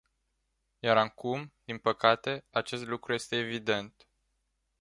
Iar 0.79 0.97
acum, 0.97 1.53
din 1.63 1.77
păcate, 1.77 2.45
acest 2.49 2.83
lucru 2.85 3.13
este 3.13 3.35
evident. 3.37 4.07